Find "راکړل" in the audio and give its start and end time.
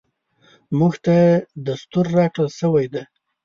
2.17-2.49